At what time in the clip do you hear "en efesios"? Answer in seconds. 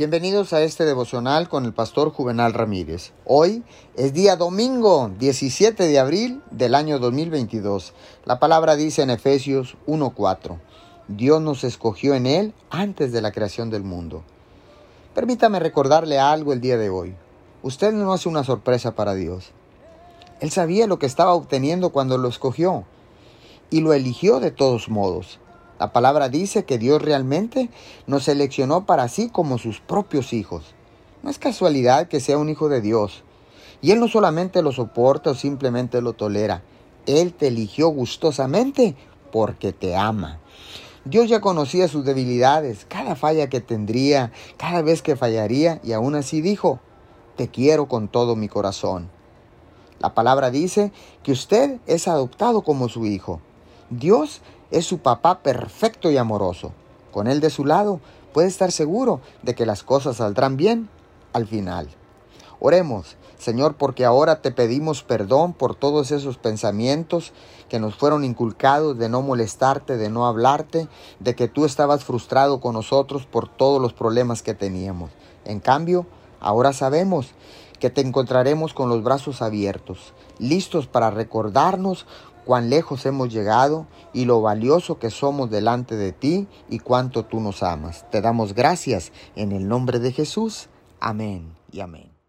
9.02-9.76